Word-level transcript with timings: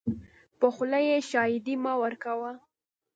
په 0.59 0.67
خوله 0.75 0.99
یې 1.07 1.17
شاهدي 1.29 1.75
مه 1.83 1.93
ورکوه. 2.03 2.51